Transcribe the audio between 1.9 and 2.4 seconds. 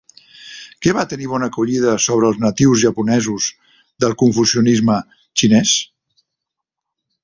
sobre